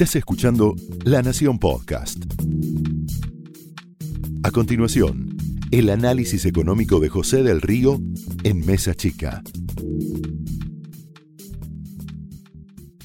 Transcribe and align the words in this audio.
Estás 0.00 0.16
escuchando 0.16 0.76
La 1.04 1.20
Nación 1.20 1.58
Podcast. 1.58 2.24
A 4.42 4.50
continuación, 4.50 5.36
el 5.70 5.90
análisis 5.90 6.46
económico 6.46 7.00
de 7.00 7.10
José 7.10 7.42
del 7.42 7.60
Río 7.60 7.98
en 8.42 8.64
Mesa 8.64 8.94
Chica. 8.94 9.42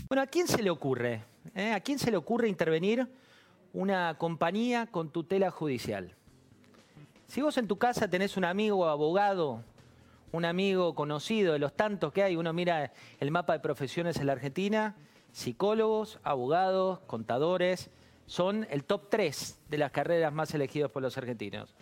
Bueno, 0.08 0.22
¿a 0.22 0.28
quién 0.28 0.48
se 0.48 0.64
le 0.64 0.70
ocurre? 0.70 1.26
eh? 1.54 1.74
¿A 1.74 1.82
quién 1.82 2.00
se 2.00 2.12
le 2.12 2.16
ocurre 2.16 2.48
intervenir 2.48 3.06
una 3.74 4.18
compañía 4.18 4.88
con 4.88 5.10
tutela 5.10 5.52
judicial? 5.52 6.16
Si 7.28 7.42
vos 7.42 7.58
en 7.58 7.68
tu 7.68 7.78
casa 7.78 8.10
tenés 8.10 8.38
un 8.38 8.46
amigo 8.46 8.88
abogado, 8.88 9.66
un 10.32 10.46
amigo 10.46 10.96
conocido 10.96 11.52
de 11.52 11.60
los 11.60 11.76
tantos 11.76 12.14
que 12.14 12.24
hay, 12.24 12.38
uno 12.38 12.54
mira 12.54 12.94
el 13.20 13.32
mapa 13.32 13.52
de 13.52 13.60
profesiones 13.60 14.16
en 14.16 14.28
la 14.28 14.32
Argentina, 14.32 14.96
psicólogos, 15.36 16.18
abogados, 16.24 17.00
contadores, 17.08 17.90
son 18.26 18.66
el 18.70 18.86
top 18.86 19.10
3 19.10 19.60
de 19.68 19.78
las 19.78 19.92
carreras 19.92 20.32
más 20.32 20.54
elegidas 20.54 20.90
por 20.90 21.02
los 21.02 21.18
argentinos. 21.18 21.76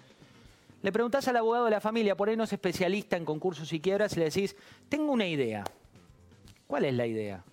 Le 0.82 0.91
preguntás 0.91 1.27
al 1.27 1.38
abogado 1.38 1.66
de 1.66 1.72
la 1.72 1.80
familia, 1.80 2.18
por 2.18 2.30
ahí 2.30 2.36
no 2.36 2.46
es 2.46 2.52
especialista 2.52 3.16
en 3.16 3.26
concursos 3.26 3.72
y 3.72 3.80
quiebras, 3.80 4.13
y 4.13 4.20
le 4.20 4.26
decís, 4.26 4.55
tengo 4.90 5.12
una 5.12 5.27
idea. 5.27 5.63
¿Cuál 6.66 6.86
es 6.86 6.96
la 6.96 7.05
idea? 7.05 7.44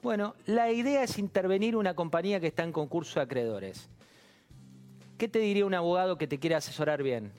Bueno, 0.00 0.36
la 0.46 0.70
idea 0.70 1.02
es 1.02 1.18
intervenir 1.18 1.74
una 1.74 1.94
compañía 1.94 2.38
que 2.38 2.46
está 2.46 2.62
en 2.62 2.70
concurso 2.70 3.18
de 3.18 3.24
acreedores. 3.24 3.88
¿Qué 5.18 5.26
te 5.26 5.40
diría 5.40 5.66
un 5.66 5.74
abogado 5.74 6.18
que 6.18 6.28
te 6.28 6.38
quiere 6.38 6.54
asesorar 6.54 7.02
bien? 7.02 7.32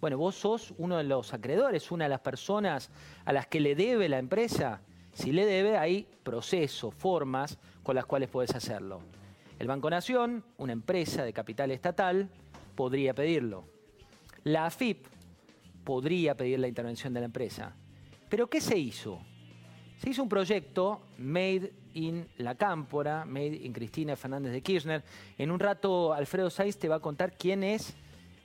Bueno, 0.00 0.18
vos 0.18 0.34
sos 0.34 0.74
uno 0.76 0.96
de 0.96 1.04
los 1.04 1.32
acreedores, 1.32 1.92
una 1.92 2.06
de 2.06 2.10
las 2.10 2.20
personas 2.20 2.90
a 3.24 3.32
las 3.32 3.46
que 3.46 3.60
le 3.60 3.76
debe 3.76 4.08
la 4.08 4.18
empresa. 4.18 4.80
Si 5.12 5.32
le 5.32 5.46
debe, 5.46 5.76
hay 5.76 6.06
procesos, 6.22 6.94
formas 6.94 7.58
con 7.82 7.94
las 7.94 8.06
cuales 8.06 8.28
puedes 8.28 8.54
hacerlo. 8.54 9.00
El 9.58 9.66
Banco 9.66 9.90
Nación, 9.90 10.44
una 10.56 10.72
empresa 10.72 11.24
de 11.24 11.32
capital 11.32 11.70
estatal, 11.70 12.28
podría 12.74 13.14
pedirlo. 13.14 13.64
La 14.44 14.66
AFIP 14.66 15.06
podría 15.84 16.34
pedir 16.36 16.58
la 16.58 16.68
intervención 16.68 17.12
de 17.12 17.20
la 17.20 17.26
empresa. 17.26 17.74
Pero 18.28 18.48
¿qué 18.48 18.60
se 18.60 18.78
hizo? 18.78 19.20
Se 19.98 20.08
hizo 20.08 20.22
un 20.22 20.28
proyecto 20.28 21.02
Made 21.18 21.72
in 21.94 22.26
La 22.38 22.54
Cámpora, 22.54 23.24
Made 23.26 23.56
in 23.56 23.72
Cristina 23.72 24.16
Fernández 24.16 24.52
de 24.52 24.62
Kirchner. 24.62 25.04
En 25.36 25.50
un 25.50 25.60
rato 25.60 26.14
Alfredo 26.14 26.48
Saiz 26.48 26.78
te 26.78 26.88
va 26.88 26.96
a 26.96 27.00
contar 27.00 27.36
quién 27.36 27.62
es 27.62 27.94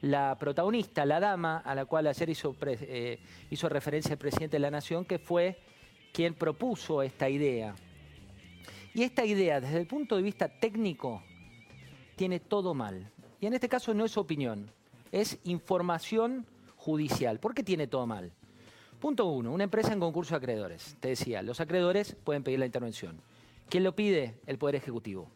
la 0.02 0.38
protagonista, 0.38 1.06
la 1.06 1.20
dama 1.20 1.60
a 1.60 1.74
la 1.76 1.86
cual 1.86 2.08
ayer 2.08 2.30
hizo, 2.30 2.56
eh, 2.66 3.20
hizo 3.50 3.70
referencia 3.70 4.12
el 4.12 4.18
presidente 4.18 4.58
de 4.58 4.62
la 4.62 4.72
Nación, 4.72 5.06
que 5.06 5.18
fue 5.18 5.58
quien 6.16 6.34
propuso 6.34 7.02
esta 7.02 7.30
idea. 7.30 7.76
Y 8.94 9.04
esta 9.04 9.26
idea, 9.26 9.60
desde 9.60 9.80
el 9.80 9.86
punto 9.86 10.16
de 10.16 10.22
vista 10.22 10.48
técnico, 10.48 11.22
tiene 12.16 12.40
todo 12.40 12.74
mal. 12.74 13.12
Y 13.42 13.48
en 13.48 13.54
este 13.54 13.68
caso 13.68 13.94
no 13.94 14.06
es 14.06 14.16
opinión, 14.16 14.72
es 15.12 15.38
información 15.44 16.46
judicial. 16.78 17.42
¿Por 17.42 17.54
qué 17.54 17.64
tiene 17.64 17.88
todo 17.88 18.08
mal? 18.08 18.32
Punto 19.02 19.26
uno, 19.26 19.52
una 19.52 19.66
empresa 19.66 19.92
en 19.92 20.00
concurso 20.00 20.36
de 20.36 20.38
acreedores. 20.38 20.96
Te 21.02 21.10
decía, 21.10 21.42
los 21.42 21.60
acreedores 21.60 22.16
pueden 22.24 22.44
pedir 22.44 22.60
la 22.60 22.66
intervención. 22.66 23.20
¿Quién 23.68 23.84
lo 23.84 23.94
pide? 23.94 24.36
El 24.46 24.58
Poder 24.58 24.76
Ejecutivo. 24.76 25.28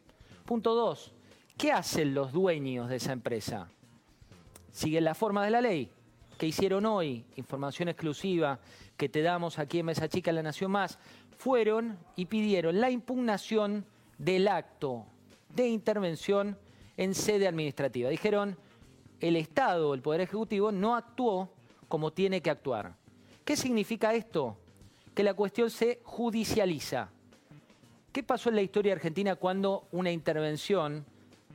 Punto 0.45 0.75
dos, 0.75 1.11
¿qué 1.57 1.73
hacen 1.73 2.13
los 2.13 2.31
dueños 2.31 2.87
de 2.87 2.95
esa 2.95 3.11
empresa? 3.11 3.69
Siguen 4.71 5.03
la 5.03 5.13
forma 5.13 5.43
de 5.43 5.51
la 5.51 5.59
ley. 5.59 5.91
¿Qué 6.39 6.47
hicieron 6.47 6.85
hoy? 6.85 7.25
Información 7.35 7.89
exclusiva 7.89 8.61
que 8.95 9.09
te 9.09 9.21
damos 9.21 9.59
aquí 9.59 9.79
en 9.79 9.87
Mesa 9.87 10.07
Chica, 10.07 10.31
La 10.31 10.41
Nación 10.41 10.71
Más. 10.71 10.97
Fueron 11.37 11.99
y 12.15 12.27
pidieron 12.27 12.79
la 12.79 12.89
impugnación 12.89 13.85
del 14.17 14.47
acto 14.47 15.05
de 15.53 15.67
intervención 15.67 16.57
en 16.95 17.13
sede 17.13 17.45
administrativa. 17.45 18.09
Dijeron, 18.09 18.57
el 19.19 19.35
Estado, 19.35 19.93
el 19.93 20.01
Poder 20.01 20.21
Ejecutivo, 20.21 20.71
no 20.71 20.95
actuó 20.95 21.51
como 21.89 22.13
tiene 22.13 22.39
que 22.39 22.49
actuar. 22.49 22.95
¿Qué 23.43 23.57
significa 23.57 24.13
esto? 24.13 24.57
Que 25.13 25.23
la 25.25 25.33
cuestión 25.33 25.69
se 25.69 25.99
judicializa. 26.03 27.09
¿Qué 28.13 28.23
pasó 28.23 28.47
en 28.47 28.55
la 28.55 28.61
historia 28.61 28.93
argentina 28.93 29.35
cuando 29.35 29.89
una 29.91 30.09
intervención, 30.09 31.05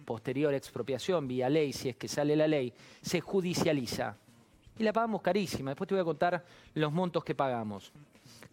posterior 0.04 0.52
expropiación, 0.52 1.26
vía 1.26 1.48
ley, 1.48 1.72
si 1.72 1.88
es 1.88 1.96
que 1.96 2.06
sale 2.06 2.36
la 2.36 2.46
ley, 2.46 2.74
se 3.00 3.22
judicializa? 3.22 4.18
Y 4.78 4.82
la 4.82 4.92
pagamos 4.92 5.22
carísima. 5.22 5.70
Después 5.70 5.88
te 5.88 5.94
voy 5.94 6.02
a 6.02 6.04
contar 6.04 6.44
los 6.74 6.92
montos 6.92 7.24
que 7.24 7.34
pagamos. 7.34 7.92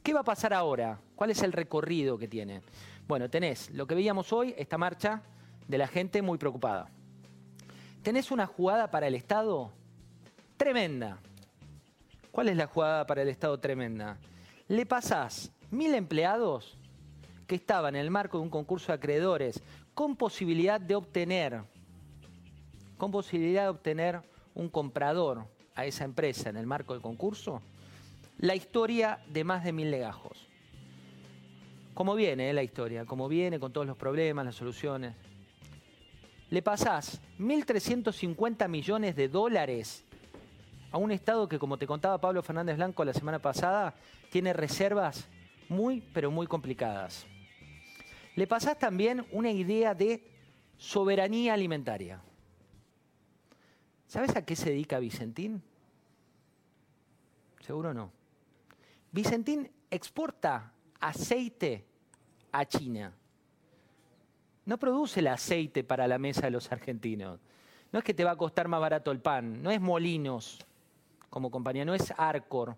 ¿Qué 0.03 0.13
va 0.13 0.21
a 0.21 0.23
pasar 0.23 0.53
ahora? 0.53 0.99
¿Cuál 1.15 1.31
es 1.31 1.41
el 1.41 1.51
recorrido 1.51 2.17
que 2.17 2.27
tiene? 2.27 2.61
Bueno, 3.07 3.29
tenés 3.29 3.69
lo 3.71 3.85
que 3.87 3.95
veíamos 3.95 4.31
hoy, 4.33 4.53
esta 4.57 4.77
marcha 4.77 5.21
de 5.67 5.77
la 5.77 5.87
gente 5.87 6.21
muy 6.21 6.37
preocupada. 6.37 6.89
Tenés 8.03 8.31
una 8.31 8.47
jugada 8.47 8.89
para 8.89 9.07
el 9.07 9.15
Estado 9.15 9.71
tremenda. 10.57 11.19
¿Cuál 12.31 12.49
es 12.49 12.57
la 12.57 12.67
jugada 12.67 13.05
para 13.05 13.21
el 13.21 13.29
Estado 13.29 13.59
tremenda? 13.59 14.17
Le 14.67 14.85
pasás 14.85 15.51
mil 15.69 15.93
empleados 15.93 16.77
que 17.47 17.55
estaban 17.55 17.95
en 17.95 18.01
el 18.01 18.11
marco 18.11 18.37
de 18.37 18.43
un 18.43 18.49
concurso 18.49 18.87
de 18.87 18.93
acreedores 18.93 19.61
con 19.93 20.15
posibilidad 20.15 20.79
de 20.79 20.95
obtener, 20.95 21.61
con 22.97 23.11
posibilidad 23.11 23.63
de 23.63 23.69
obtener 23.69 24.21
un 24.55 24.69
comprador 24.69 25.45
a 25.75 25.85
esa 25.85 26.03
empresa 26.03 26.49
en 26.49 26.57
el 26.57 26.67
marco 26.67 26.93
del 26.93 27.01
concurso, 27.01 27.61
la 28.39 28.55
historia 28.55 29.19
de 29.27 29.43
más 29.43 29.63
de 29.63 29.71
mil 29.71 29.91
legajos. 29.91 30.47
¿Cómo 31.93 32.15
viene 32.15 32.49
eh, 32.49 32.53
la 32.53 32.63
historia? 32.63 33.05
¿Cómo 33.05 33.27
viene 33.27 33.59
con 33.59 33.73
todos 33.73 33.85
los 33.85 33.97
problemas, 33.97 34.45
las 34.45 34.55
soluciones? 34.55 35.13
Le 36.49 36.61
pasás 36.61 37.21
1.350 37.39 38.67
millones 38.67 39.15
de 39.15 39.27
dólares 39.27 40.03
a 40.91 40.97
un 40.97 41.11
Estado 41.11 41.47
que, 41.47 41.59
como 41.59 41.77
te 41.77 41.87
contaba 41.87 42.19
Pablo 42.19 42.41
Fernández 42.41 42.77
Blanco 42.77 43.05
la 43.05 43.13
semana 43.13 43.39
pasada, 43.39 43.93
tiene 44.29 44.53
reservas 44.53 45.27
muy, 45.69 46.01
pero 46.13 46.31
muy 46.31 46.47
complicadas. 46.47 47.25
Le 48.35 48.47
pasás 48.47 48.79
también 48.79 49.25
una 49.31 49.51
idea 49.51 49.93
de 49.93 50.23
soberanía 50.77 51.53
alimentaria. 51.53 52.21
¿Sabes 54.11 54.35
a 54.35 54.43
qué 54.43 54.57
se 54.57 54.71
dedica 54.71 54.99
Vicentín? 54.99 55.63
Seguro 57.61 57.93
no. 57.93 58.11
Vicentín 59.09 59.71
exporta 59.89 60.73
aceite 60.99 61.85
a 62.51 62.65
China. 62.65 63.13
No 64.65 64.77
produce 64.77 65.21
el 65.21 65.27
aceite 65.27 65.85
para 65.85 66.09
la 66.09 66.17
mesa 66.17 66.41
de 66.41 66.51
los 66.51 66.73
argentinos. 66.73 67.39
No 67.93 67.99
es 67.99 68.03
que 68.03 68.13
te 68.13 68.25
va 68.25 68.31
a 68.31 68.35
costar 68.35 68.67
más 68.67 68.81
barato 68.81 69.11
el 69.11 69.21
pan, 69.21 69.63
no 69.63 69.71
es 69.71 69.79
Molinos 69.79 70.59
como 71.29 71.49
compañía, 71.49 71.85
no 71.85 71.95
es 71.95 72.13
Arcor, 72.17 72.75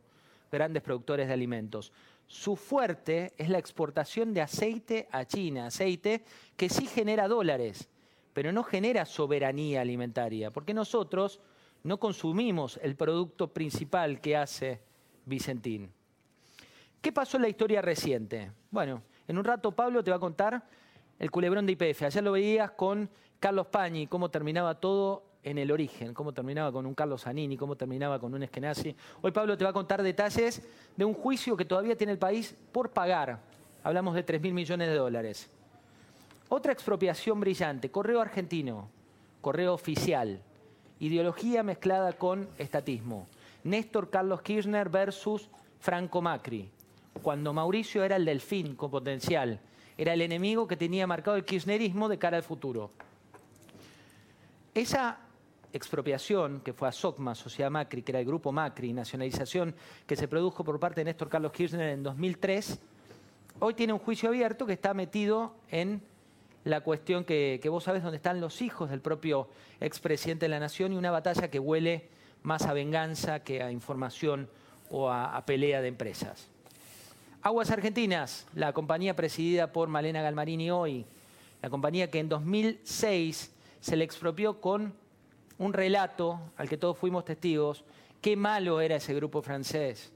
grandes 0.52 0.84
productores 0.84 1.28
de 1.28 1.34
alimentos. 1.34 1.92
Su 2.28 2.56
fuerte 2.56 3.34
es 3.40 3.50
la 3.50 3.58
exportación 3.58 4.36
de 4.36 4.42
aceite 4.42 5.08
a 5.12 5.26
China, 5.26 5.66
aceite 5.66 6.26
que 6.56 6.70
sí 6.70 6.86
genera 6.86 7.28
dólares, 7.28 7.90
pero 8.34 8.52
no 8.52 8.64
genera 8.64 9.06
soberanía 9.06 9.82
alimentaria, 9.82 10.52
porque 10.52 10.74
nosotros 10.74 11.40
no 11.84 12.00
consumimos 12.00 12.80
el 12.82 12.96
producto 12.96 13.54
principal 13.54 14.20
que 14.22 14.38
hace 14.38 14.82
Vicentín. 15.26 15.92
¿Qué 17.02 17.12
pasó 17.12 17.38
en 17.38 17.44
la 17.44 17.50
historia 17.50 17.82
reciente? 17.82 18.52
Bueno, 18.72 19.04
en 19.28 19.38
un 19.38 19.44
rato 19.44 19.72
Pablo 19.72 20.04
te 20.04 20.12
va 20.12 20.18
a 20.18 20.22
contar 20.22 20.64
el 21.20 21.32
culebrón 21.32 21.66
de 21.66 21.74
IPF. 21.74 22.04
Ayer 22.04 22.24
lo 22.24 22.32
veías 22.32 22.72
con 22.72 23.10
Carlos 23.40 23.68
Pañi, 23.68 24.08
cómo 24.08 24.30
terminaba 24.30 24.80
todo 24.80 25.24
en 25.44 25.58
el 25.58 25.72
origen, 25.72 26.14
cómo 26.14 26.34
terminaba 26.34 26.72
con 26.72 26.86
un 26.86 26.96
Carlos 26.96 27.24
Zanini, 27.24 27.58
cómo 27.58 27.76
terminaba 27.76 28.20
con 28.20 28.34
un 28.34 28.44
Eskenazi. 28.44 28.96
Hoy 29.22 29.32
Pablo 29.32 29.58
te 29.58 29.66
va 29.66 29.72
a 29.72 29.74
contar 29.74 30.02
detalles 30.02 30.62
de 30.96 31.06
un 31.06 31.14
juicio 31.14 31.58
que 31.58 31.66
todavía 31.66 31.98
tiene 31.98 32.14
el 32.14 32.20
país 32.20 32.56
por 32.72 32.92
pagar. 32.92 33.40
Hablamos 33.84 34.16
de 34.16 34.24
3 34.24 34.42
mil 34.42 34.54
millones 34.54 34.88
de 34.88 34.96
dólares. 34.96 35.50
Otra 36.56 36.72
expropiación 36.72 37.40
brillante, 37.40 37.90
correo 37.90 38.22
argentino, 38.22 38.88
correo 39.42 39.74
oficial, 39.74 40.40
ideología 41.00 41.64
mezclada 41.64 42.14
con 42.14 42.48
estatismo. 42.60 43.26
Néstor 43.64 44.12
Carlos 44.12 44.44
Kirchner 44.44 44.88
versus 44.88 45.50
Franco 45.80 46.22
Macri, 46.22 46.70
cuando 47.24 47.54
Mauricio 47.54 48.04
era 48.04 48.18
el 48.18 48.26
delfín 48.26 48.76
con 48.76 48.92
potencial, 48.92 49.62
era 49.98 50.14
el 50.14 50.22
enemigo 50.22 50.68
que 50.68 50.78
tenía 50.78 51.08
marcado 51.08 51.38
el 51.38 51.44
kirchnerismo 51.44 52.08
de 52.08 52.20
cara 52.20 52.38
al 52.38 52.44
futuro. 52.44 52.92
Esa 54.76 55.22
expropiación 55.74 56.62
que 56.62 56.74
fue 56.74 56.88
a 56.88 56.92
SOCMA, 56.92 57.34
Sociedad 57.34 57.72
Macri, 57.72 58.04
que 58.04 58.12
era 58.12 58.20
el 58.20 58.28
grupo 58.28 58.52
Macri, 58.52 58.94
nacionalización 58.94 59.74
que 60.06 60.16
se 60.16 60.28
produjo 60.28 60.64
por 60.64 60.80
parte 60.80 61.02
de 61.02 61.06
Néstor 61.06 61.30
Carlos 61.30 61.52
Kirchner 61.52 61.90
en 61.90 62.04
2003, 62.04 62.80
hoy 63.58 63.74
tiene 63.74 63.94
un 63.94 63.98
juicio 63.98 64.30
abierto 64.30 64.68
que 64.68 64.74
está 64.74 64.94
metido 64.94 65.56
en 65.72 66.13
la 66.64 66.82
cuestión 66.82 67.26
que, 67.26 67.60
vos 67.70 67.84
sabés 67.84 68.04
dónde 68.04 68.18
están 68.18 68.40
los 68.40 68.62
hijos 68.62 68.90
del 68.90 69.02
propio 69.02 69.50
expresidente 69.80 70.46
de 70.46 70.50
la 70.50 70.60
Nación 70.60 70.94
y 70.94 70.96
una 70.96 71.12
batalla 71.12 71.50
que 71.50 71.60
huele 71.60 72.10
más 72.42 72.66
a 72.66 72.74
venganza 72.74 73.44
que 73.44 73.62
a 73.62 73.72
información 73.72 74.50
o 74.90 75.10
a, 75.10 75.36
a 75.36 75.46
pelea 75.46 75.82
de 75.82 75.88
empresas. 75.88 76.50
Aguas 77.42 77.72
Argentinas, 77.72 78.48
la 78.54 78.72
compañía 78.72 79.16
presidida 79.16 79.72
por 79.72 79.90
Malena 79.90 80.22
Galmarini 80.22 80.72
hoy, 80.72 81.06
la 81.62 81.70
compañía 81.70 82.10
que 82.10 82.20
en 82.20 82.30
2006 82.30 83.54
se 83.80 83.96
le 83.98 84.06
expropió 84.06 84.62
con 84.62 84.94
un 85.58 85.74
relato 85.74 86.40
al 86.58 86.70
que 86.70 86.78
todos 86.78 86.98
fuimos 86.98 87.26
testigos, 87.26 87.84
qué 88.22 88.36
malo 88.36 88.82
era 88.82 88.96
ese 88.96 89.14
grupo 89.14 89.42
francés, 89.42 90.12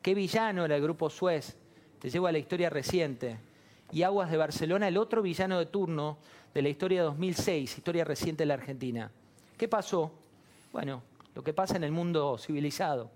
qué 0.00 0.14
villano 0.14 0.64
era 0.64 0.76
el 0.76 0.82
grupo 0.82 1.10
Suez. 1.10 1.56
Te 1.98 2.10
llevo 2.10 2.26
a 2.26 2.32
la 2.32 2.38
historia 2.38 2.70
reciente. 2.70 3.38
Y 3.92 4.02
Aguas 4.02 4.30
de 4.30 4.38
Barcelona, 4.38 4.88
el 4.88 4.96
otro 4.96 5.20
villano 5.20 5.58
de 5.58 5.66
turno 5.66 6.16
de 6.54 6.62
la 6.62 6.70
historia 6.70 7.00
de 7.00 7.04
2006, 7.04 7.76
historia 7.76 8.04
reciente 8.04 8.42
de 8.42 8.46
la 8.46 8.54
Argentina. 8.54 9.10
¿Qué 9.58 9.68
pasó? 9.68 10.10
Bueno, 10.72 11.02
lo 11.34 11.44
que 11.44 11.52
pasa 11.52 11.76
en 11.76 11.84
el 11.84 11.92
mundo 11.92 12.38
civilizado. 12.38 13.10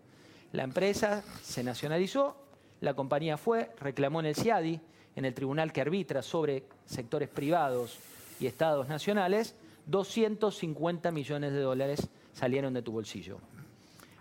La 0.53 0.65
empresa 0.65 1.25
se 1.43 1.65
nacionalizó, 1.65 2.37
la 2.83 2.95
compañía 2.95 3.39
fue, 3.39 3.71
reclamó 3.81 4.21
en 4.21 4.27
el 4.27 4.37
CIADI, 4.37 4.81
en 5.17 5.25
el 5.25 5.33
tribunal 5.33 5.73
que 5.73 5.81
arbitra 5.81 6.21
sobre 6.21 6.65
sectores 6.85 7.31
privados 7.31 7.99
y 8.39 8.47
estados 8.47 8.87
nacionales, 8.87 9.55
250 9.87 11.11
millones 11.11 11.53
de 11.53 11.61
dólares 11.61 12.07
salieron 12.35 12.75
de 12.75 12.83
tu 12.83 12.93
bolsillo. 12.93 13.39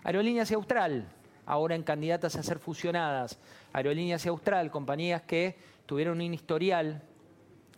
Aerolíneas 0.05 0.49
y 0.51 0.53
Austral, 0.53 1.05
ahora 1.45 1.75
en 1.75 1.83
candidatas 1.83 2.35
a 2.35 2.43
ser 2.43 2.59
fusionadas. 2.59 3.37
Aerolíneas 3.73 4.25
y 4.25 4.29
Austral, 4.29 4.71
compañías 4.71 5.23
que 5.23 5.57
tuvieron 5.85 6.21
un 6.21 6.33
historial 6.33 7.01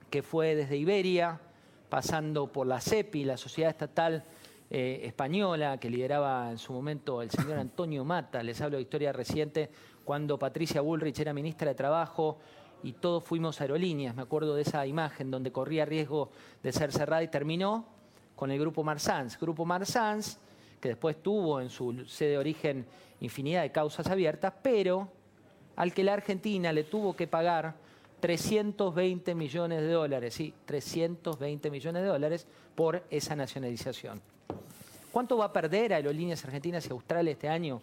que 0.09 0.23
fue 0.23 0.55
desde 0.55 0.77
Iberia, 0.77 1.39
pasando 1.89 2.51
por 2.51 2.67
la 2.67 2.79
CEPI, 2.79 3.25
la 3.25 3.37
Sociedad 3.37 3.71
Estatal 3.71 4.23
eh, 4.69 5.01
Española, 5.03 5.77
que 5.77 5.89
lideraba 5.89 6.51
en 6.51 6.57
su 6.57 6.73
momento 6.73 7.21
el 7.21 7.29
señor 7.29 7.57
Antonio 7.57 8.03
Mata. 8.03 8.43
Les 8.43 8.59
hablo 8.61 8.77
de 8.77 8.83
historia 8.83 9.11
reciente, 9.11 9.69
cuando 10.03 10.39
Patricia 10.39 10.81
Bullrich 10.81 11.19
era 11.19 11.33
ministra 11.33 11.69
de 11.69 11.75
Trabajo 11.75 12.39
y 12.83 12.93
todos 12.93 13.23
fuimos 13.23 13.59
aerolíneas. 13.59 14.15
Me 14.15 14.21
acuerdo 14.21 14.55
de 14.55 14.61
esa 14.61 14.85
imagen 14.85 15.29
donde 15.31 15.51
corría 15.51 15.85
riesgo 15.85 16.31
de 16.63 16.71
ser 16.71 16.91
cerrada 16.91 17.23
y 17.23 17.27
terminó 17.27 17.85
con 18.35 18.51
el 18.51 18.59
grupo 18.59 18.83
Marsans. 18.83 19.37
Grupo 19.39 19.65
Marsans, 19.65 20.39
que 20.79 20.89
después 20.89 21.21
tuvo 21.21 21.59
en 21.59 21.69
su 21.69 22.05
sede 22.05 22.31
de 22.31 22.37
origen 22.37 22.85
infinidad 23.19 23.63
de 23.63 23.71
causas 23.71 24.07
abiertas, 24.07 24.53
pero 24.61 25.09
al 25.75 25.93
que 25.93 26.03
la 26.03 26.13
Argentina 26.13 26.71
le 26.71 26.83
tuvo 26.83 27.15
que 27.15 27.27
pagar 27.27 27.86
320 28.19 29.35
millones 29.35 29.81
de 29.81 29.91
dólares, 29.91 30.33
sí, 30.33 30.53
320 30.65 31.69
millones 31.69 32.01
de 32.01 32.07
dólares 32.07 32.47
por 32.75 33.03
esa 33.09 33.35
nacionalización. 33.35 34.21
¿Cuánto 35.11 35.37
va 35.37 35.45
a 35.45 35.53
perder 35.53 35.93
Aerolíneas 35.93 36.43
Argentinas 36.45 36.85
y 36.87 36.91
Austral 36.91 37.27
este 37.27 37.47
año? 37.47 37.81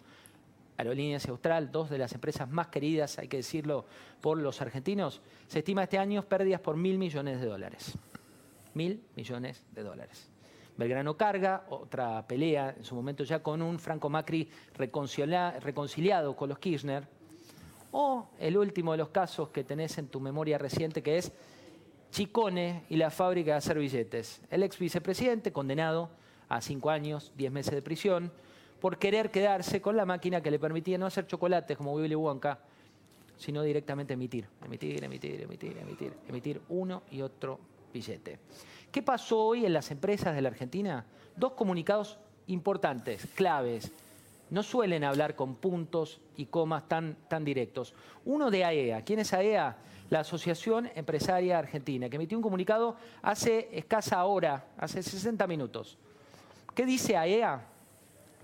Aerolíneas 0.77 1.25
y 1.25 1.29
Austral, 1.29 1.71
dos 1.71 1.89
de 1.89 1.97
las 1.97 2.13
empresas 2.13 2.49
más 2.49 2.67
queridas, 2.67 3.17
hay 3.17 3.27
que 3.27 3.37
decirlo, 3.37 3.85
por 4.21 4.37
los 4.37 4.61
argentinos, 4.61 5.21
se 5.47 5.59
estima 5.59 5.83
este 5.83 5.97
año 5.97 6.21
pérdidas 6.23 6.59
por 6.59 6.75
mil 6.75 6.97
millones 6.97 7.39
de 7.39 7.47
dólares. 7.47 7.97
Mil 8.73 9.01
millones 9.15 9.63
de 9.71 9.83
dólares. 9.83 10.29
Belgrano 10.77 11.15
Carga, 11.15 11.65
otra 11.69 12.27
pelea 12.27 12.75
en 12.77 12.83
su 12.83 12.95
momento 12.95 13.23
ya 13.23 13.41
con 13.41 13.61
un 13.61 13.79
Franco 13.79 14.09
Macri 14.09 14.49
reconciliado 14.77 16.35
con 16.35 16.49
los 16.49 16.59
Kirchner, 16.59 17.07
o 17.91 18.27
el 18.39 18.57
último 18.57 18.91
de 18.91 18.97
los 18.97 19.09
casos 19.09 19.49
que 19.49 19.63
tenés 19.63 19.97
en 19.97 20.07
tu 20.07 20.19
memoria 20.19 20.57
reciente, 20.57 21.01
que 21.01 21.17
es 21.17 21.31
Chicone 22.11 22.83
y 22.89 22.95
la 22.95 23.09
fábrica 23.09 23.51
de 23.51 23.57
hacer 23.57 23.77
billetes. 23.77 24.41
El 24.49 24.63
ex 24.63 24.79
vicepresidente, 24.79 25.51
condenado 25.51 26.09
a 26.47 26.61
cinco 26.61 26.89
años, 26.89 27.33
diez 27.35 27.51
meses 27.51 27.73
de 27.73 27.81
prisión, 27.81 28.31
por 28.79 28.97
querer 28.97 29.31
quedarse 29.31 29.81
con 29.81 29.97
la 29.97 30.05
máquina 30.05 30.41
que 30.41 30.51
le 30.51 30.59
permitía 30.59 30.97
no 30.97 31.05
hacer 31.05 31.27
chocolates 31.27 31.77
como 31.77 31.93
Willy 31.93 32.15
Wonka, 32.15 32.59
sino 33.37 33.63
directamente 33.63 34.13
emitir, 34.13 34.47
emitir, 34.63 35.03
emitir, 35.03 35.41
emitir, 35.41 35.77
emitir, 35.77 36.13
emitir 36.27 36.61
uno 36.69 37.03
y 37.11 37.21
otro 37.21 37.59
billete. 37.93 38.39
¿Qué 38.91 39.01
pasó 39.01 39.39
hoy 39.39 39.65
en 39.65 39.73
las 39.73 39.91
empresas 39.91 40.35
de 40.35 40.41
la 40.41 40.49
Argentina? 40.49 41.05
Dos 41.35 41.53
comunicados 41.53 42.17
importantes, 42.47 43.27
claves 43.35 43.91
no 44.49 44.63
suelen 44.63 45.03
hablar 45.03 45.35
con 45.35 45.55
puntos 45.55 46.21
y 46.37 46.45
comas 46.45 46.87
tan, 46.87 47.17
tan 47.27 47.43
directos. 47.43 47.93
Uno 48.25 48.51
de 48.51 48.63
AEA. 48.63 48.99
E 48.99 49.03
¿Quién 49.03 49.19
es 49.19 49.33
AEA? 49.33 49.69
E 49.69 49.95
la 50.09 50.19
Asociación 50.19 50.89
Empresaria 50.95 51.57
Argentina, 51.57 52.09
que 52.09 52.17
emitió 52.17 52.37
un 52.37 52.43
comunicado 52.43 52.95
hace 53.23 53.69
escasa 53.71 54.23
hora, 54.25 54.67
hace 54.77 55.01
60 55.01 55.47
minutos. 55.47 55.97
¿Qué 56.75 56.85
dice 56.85 57.17
AEA? 57.17 57.55
E 57.55 57.75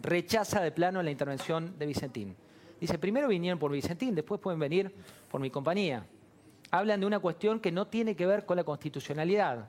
Rechaza 0.02 0.62
de 0.62 0.72
plano 0.72 1.04
la 1.04 1.12
intervención 1.12 1.78
de 1.78 1.86
Vicentín. 1.86 2.36
Dice, 2.80 2.98
primero 2.98 3.28
vinieron 3.28 3.60
por 3.60 3.72
Vicentín, 3.72 4.16
después 4.16 4.42
pueden 4.42 4.60
venir 4.60 4.92
por 5.30 5.40
mi 5.40 5.52
compañía. 5.52 6.04
Hablan 6.72 7.02
de 7.02 7.06
una 7.06 7.20
cuestión 7.20 7.60
que 7.60 7.72
no 7.72 7.86
tiene 7.86 8.16
que 8.16 8.26
ver 8.26 8.46
con 8.46 8.58
la 8.58 8.64
constitucionalidad. 8.64 9.68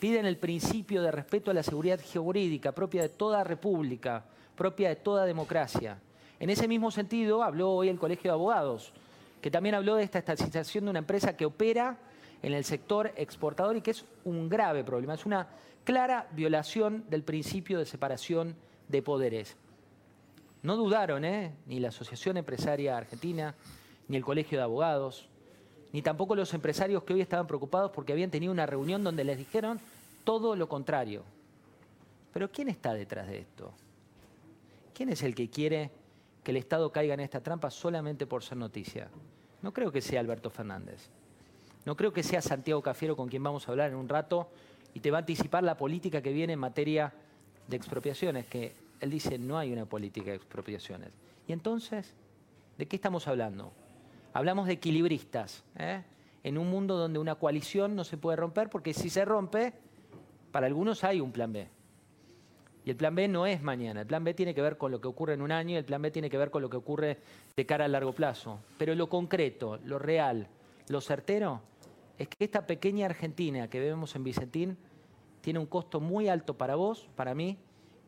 Piden 0.00 0.24
el 0.24 0.38
principio 0.38 1.02
de 1.02 1.10
respeto 1.10 1.50
a 1.50 1.54
la 1.54 1.62
seguridad 1.62 2.00
jurídica 2.00 2.72
propia 2.72 3.02
de 3.02 3.10
toda 3.10 3.44
república, 3.44 4.24
propia 4.56 4.88
de 4.88 4.96
toda 4.96 5.24
democracia. 5.24 5.98
En 6.40 6.50
ese 6.50 6.68
mismo 6.68 6.90
sentido, 6.90 7.42
habló 7.42 7.70
hoy 7.70 7.88
el 7.88 7.98
Colegio 7.98 8.30
de 8.30 8.34
Abogados, 8.34 8.92
que 9.40 9.50
también 9.50 9.74
habló 9.74 9.96
de 9.96 10.04
esta 10.04 10.18
estatización 10.18 10.84
de 10.84 10.90
una 10.90 10.98
empresa 10.98 11.36
que 11.36 11.46
opera 11.46 11.98
en 12.42 12.52
el 12.52 12.64
sector 12.64 13.12
exportador 13.16 13.76
y 13.76 13.80
que 13.80 13.92
es 13.92 14.04
un 14.24 14.48
grave 14.48 14.84
problema, 14.84 15.14
es 15.14 15.26
una 15.26 15.48
clara 15.84 16.28
violación 16.32 17.04
del 17.08 17.22
principio 17.22 17.78
de 17.78 17.86
separación 17.86 18.56
de 18.88 19.02
poderes. 19.02 19.56
No 20.62 20.76
dudaron, 20.76 21.24
¿eh? 21.24 21.52
ni 21.66 21.80
la 21.80 21.88
Asociación 21.88 22.36
Empresaria 22.36 22.96
Argentina, 22.96 23.54
ni 24.08 24.16
el 24.16 24.24
Colegio 24.24 24.58
de 24.58 24.64
Abogados, 24.64 25.28
ni 25.92 26.02
tampoco 26.02 26.34
los 26.34 26.54
empresarios 26.54 27.02
que 27.04 27.14
hoy 27.14 27.20
estaban 27.20 27.46
preocupados 27.46 27.90
porque 27.90 28.12
habían 28.12 28.30
tenido 28.30 28.52
una 28.52 28.66
reunión 28.66 29.04
donde 29.04 29.24
les 29.24 29.38
dijeron 29.38 29.80
todo 30.24 30.56
lo 30.56 30.68
contrario. 30.68 31.22
Pero 32.32 32.50
¿quién 32.50 32.68
está 32.68 32.94
detrás 32.94 33.28
de 33.28 33.40
esto? 33.40 33.72
¿Quién 34.94 35.08
es 35.08 35.22
el 35.22 35.34
que 35.34 35.48
quiere 35.48 35.90
que 36.42 36.50
el 36.50 36.56
Estado 36.56 36.90
caiga 36.92 37.14
en 37.14 37.20
esta 37.20 37.42
trampa 37.42 37.70
solamente 37.70 38.26
por 38.26 38.42
ser 38.42 38.58
noticia? 38.58 39.08
No 39.62 39.72
creo 39.72 39.92
que 39.92 40.00
sea 40.00 40.20
Alberto 40.20 40.50
Fernández. 40.50 41.08
No 41.84 41.96
creo 41.96 42.12
que 42.12 42.22
sea 42.22 42.42
Santiago 42.42 42.82
Cafiero 42.82 43.16
con 43.16 43.28
quien 43.28 43.42
vamos 43.42 43.66
a 43.66 43.72
hablar 43.72 43.90
en 43.90 43.96
un 43.96 44.08
rato 44.08 44.48
y 44.94 45.00
te 45.00 45.10
va 45.10 45.18
a 45.18 45.20
anticipar 45.20 45.62
la 45.62 45.76
política 45.76 46.20
que 46.22 46.32
viene 46.32 46.52
en 46.52 46.58
materia 46.58 47.12
de 47.66 47.76
expropiaciones, 47.76 48.46
que 48.46 48.74
él 49.00 49.10
dice 49.10 49.38
no 49.38 49.58
hay 49.58 49.72
una 49.72 49.86
política 49.86 50.30
de 50.30 50.36
expropiaciones. 50.36 51.10
Y 51.46 51.52
entonces, 51.52 52.14
¿de 52.78 52.86
qué 52.86 52.96
estamos 52.96 53.26
hablando? 53.26 53.72
Hablamos 54.32 54.66
de 54.66 54.74
equilibristas, 54.74 55.64
¿eh? 55.76 56.02
en 56.44 56.58
un 56.58 56.70
mundo 56.70 56.96
donde 56.96 57.18
una 57.18 57.36
coalición 57.36 57.96
no 57.96 58.04
se 58.04 58.16
puede 58.16 58.36
romper, 58.36 58.68
porque 58.68 58.94
si 58.94 59.10
se 59.10 59.24
rompe, 59.24 59.72
para 60.50 60.66
algunos 60.66 61.04
hay 61.04 61.20
un 61.20 61.32
plan 61.32 61.52
B. 61.52 61.68
Y 62.84 62.90
el 62.90 62.96
plan 62.96 63.14
B 63.14 63.28
no 63.28 63.46
es 63.46 63.62
mañana, 63.62 64.00
el 64.00 64.06
plan 64.06 64.24
B 64.24 64.34
tiene 64.34 64.54
que 64.54 64.62
ver 64.62 64.76
con 64.76 64.90
lo 64.90 65.00
que 65.00 65.08
ocurre 65.08 65.34
en 65.34 65.42
un 65.42 65.52
año 65.52 65.78
el 65.78 65.84
plan 65.84 66.02
B 66.02 66.10
tiene 66.10 66.28
que 66.28 66.36
ver 66.36 66.50
con 66.50 66.62
lo 66.62 66.70
que 66.70 66.76
ocurre 66.76 67.18
de 67.56 67.66
cara 67.66 67.84
a 67.84 67.88
largo 67.88 68.12
plazo. 68.12 68.58
Pero 68.78 68.94
lo 68.94 69.08
concreto, 69.08 69.78
lo 69.84 69.98
real, 69.98 70.48
lo 70.88 71.00
certero, 71.00 71.60
es 72.18 72.28
que 72.28 72.44
esta 72.44 72.66
pequeña 72.66 73.06
Argentina 73.06 73.68
que 73.68 73.80
vemos 73.80 74.16
en 74.16 74.24
Vicentín 74.24 74.76
tiene 75.40 75.58
un 75.58 75.66
costo 75.66 76.00
muy 76.00 76.28
alto 76.28 76.54
para 76.54 76.74
vos, 76.74 77.08
para 77.14 77.34
mí, 77.34 77.58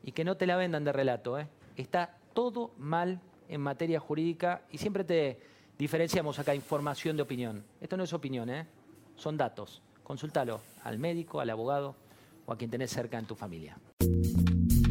y 0.02 0.12
que 0.12 0.24
no 0.24 0.36
te 0.36 0.46
la 0.46 0.56
vendan 0.56 0.84
de 0.84 0.92
relato. 0.92 1.38
¿eh? 1.38 1.48
Está 1.76 2.16
todo 2.32 2.72
mal 2.78 3.20
en 3.48 3.60
materia 3.60 4.00
jurídica 4.00 4.62
y 4.70 4.78
siempre 4.78 5.04
te 5.04 5.40
diferenciamos 5.78 6.38
acá 6.38 6.54
información 6.54 7.16
de 7.16 7.22
opinión. 7.22 7.64
Esto 7.80 7.96
no 7.96 8.04
es 8.04 8.12
opinión, 8.12 8.50
¿eh? 8.50 8.66
son 9.16 9.36
datos. 9.36 9.82
Consúltalo 10.02 10.60
al 10.82 10.98
médico, 10.98 11.40
al 11.40 11.50
abogado 11.50 11.96
o 12.46 12.52
a 12.52 12.56
quien 12.58 12.70
tenés 12.70 12.90
cerca 12.90 13.18
en 13.18 13.26
tu 13.26 13.34
familia. 13.34 13.78